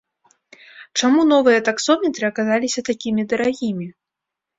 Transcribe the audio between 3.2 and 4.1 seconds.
дарагімі?